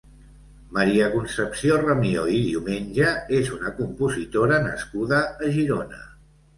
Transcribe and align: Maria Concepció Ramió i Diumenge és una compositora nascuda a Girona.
Maria 0.77 1.09
Concepció 1.15 1.77
Ramió 1.83 2.25
i 2.39 2.41
Diumenge 2.47 3.13
és 3.43 3.55
una 3.61 3.77
compositora 3.83 4.63
nascuda 4.69 5.25
a 5.31 5.57
Girona. 5.63 6.07